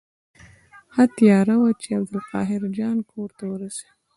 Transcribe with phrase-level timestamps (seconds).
[0.93, 3.91] ښه تیاره وه چې عبدالقاهر جان کور ته ورسېدو.